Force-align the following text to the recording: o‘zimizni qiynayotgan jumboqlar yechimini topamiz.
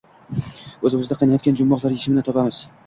o‘zimizni 0.91 1.21
qiynayotgan 1.21 1.61
jumboqlar 1.61 1.99
yechimini 1.99 2.27
topamiz. 2.31 2.67